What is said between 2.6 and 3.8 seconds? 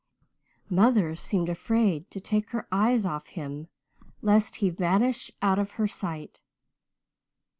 eyes off him